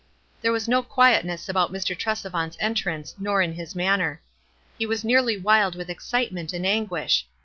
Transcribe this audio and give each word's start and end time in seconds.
There 0.41 0.51
was 0.51 0.67
no 0.67 0.81
quietness 0.81 1.47
about 1.47 1.71
Mr. 1.71 1.95
Tresevant's 1.95 2.57
entrance, 2.59 3.13
nor 3.19 3.39
in 3.43 3.53
his 3.53 3.75
manner. 3.75 4.19
He 4.79 4.87
was 4.87 5.05
nearly 5.05 5.37
wild 5.37 5.75
with 5.75 5.91
excitement 5.91 6.53
and 6.53 6.65
anguish. 6.65 7.27